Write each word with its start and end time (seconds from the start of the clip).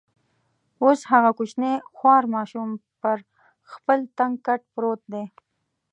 اوس 0.83 0.99
هغه 1.11 1.31
کوچنی 1.37 1.73
خوار 1.95 2.23
ماشوم 2.35 2.69
پر 3.01 3.17
خپل 3.71 3.99
تنګ 4.17 4.35
کټ 4.45 4.61
پروت 4.73 5.01
دی. 5.13 5.23